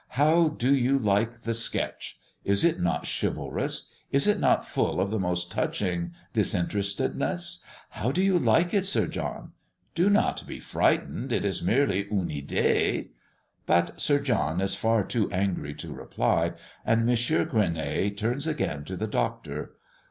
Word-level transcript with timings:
How 0.17 0.47
do 0.49 0.73
you 0.73 0.97
like 0.97 1.41
the 1.41 1.53
sketch? 1.53 2.17
Is 2.43 2.63
it 2.63 2.79
not 2.79 3.05
chivalrous? 3.07 3.91
Is 4.11 4.25
it 4.25 4.39
not 4.39 4.67
full 4.67 4.99
of 4.99 5.11
the 5.11 5.19
most 5.19 5.51
touching 5.51 6.13
disinterestedness? 6.33 7.63
How 7.91 8.11
do 8.11 8.23
you 8.23 8.39
like 8.39 8.73
it, 8.73 8.87
Sir 8.87 9.05
John? 9.05 9.51
Do 9.93 10.09
not 10.09 10.47
be 10.47 10.59
frightened, 10.59 11.31
it 11.31 11.45
is 11.45 11.61
merely 11.61 12.07
une 12.11 12.29
idée." 12.29 13.09
But 13.67 14.01
Sir 14.01 14.17
John 14.19 14.59
is 14.59 14.73
far 14.73 15.03
too 15.03 15.29
angry 15.31 15.75
to 15.75 15.93
reply, 15.93 16.53
and 16.83 17.07
M. 17.07 17.15
Gueronnay 17.15 18.17
turns 18.17 18.47
again 18.47 18.83
to 18.85 18.97
the 18.97 19.05
Doctor. 19.05 19.75